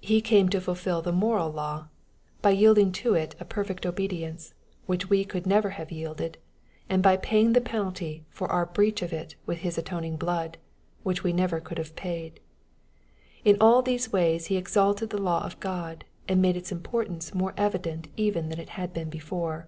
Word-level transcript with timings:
He 0.00 0.20
came 0.20 0.48
to 0.50 0.60
fulfil 0.60 1.02
the 1.02 1.10
moral 1.10 1.50
law, 1.50 1.88
by 2.40 2.50
yielding 2.50 2.92
to 3.02 3.14
it 3.14 3.34
a 3.40 3.44
perfect 3.44 3.84
obedience, 3.84 4.54
which 4.86 5.10
we 5.10 5.24
could 5.24 5.44
never 5.44 5.70
have 5.70 5.90
yielded— 5.90 6.38
^and 6.88 7.02
by 7.02 7.16
paying 7.16 7.52
the 7.52 7.60
penalty 7.60 8.24
for 8.30 8.46
our 8.46 8.64
breach 8.64 9.02
of 9.02 9.12
it 9.12 9.34
with 9.44 9.58
His 9.66 9.76
atoning 9.76 10.18
blood, 10.18 10.58
which 11.02 11.24
we 11.24 11.32
could 11.32 11.38
never 11.38 11.62
have 11.76 11.96
paid. 11.96 12.38
In 13.44 13.56
all 13.60 13.82
these 13.82 14.12
ways 14.12 14.46
He 14.46 14.56
exalted 14.56 15.10
the 15.10 15.18
law 15.18 15.44
of 15.44 15.58
God, 15.58 16.04
and 16.28 16.40
made 16.40 16.56
its 16.56 16.70
importance 16.70 17.34
more 17.34 17.52
evident 17.56 18.06
even 18.16 18.50
than 18.50 18.60
it 18.60 18.68
had 18.78 18.92
been 18.94 19.10
before. 19.10 19.66